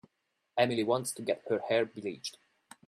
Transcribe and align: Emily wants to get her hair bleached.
Emily 0.57 0.83
wants 0.83 1.11
to 1.11 1.21
get 1.21 1.43
her 1.47 1.59
hair 1.69 1.85
bleached. 1.85 2.39